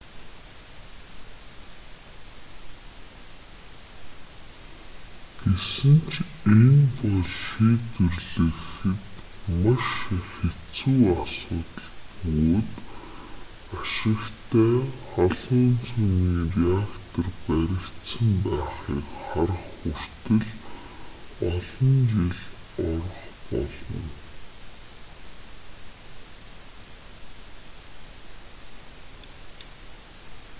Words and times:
гэсэн 5.43 5.97
ч 6.11 6.13
энэ 6.55 6.83
бол 6.97 7.25
шийдвэрлэхэд 7.43 8.99
маш 9.61 9.85
хэцүү 10.33 11.01
асуудал 11.23 11.89
бөгөөд 12.23 12.69
ашигтай 13.81 14.75
халуун 15.11 15.69
цөмийн 15.87 16.39
реактор 16.57 17.27
баригдсан 17.45 18.27
байхыг 18.45 19.05
харах 19.27 19.63
хүртэл 19.81 20.41
олон 21.51 21.93
жил 22.09 22.35
орох 22.89 23.19
болно 23.49 24.09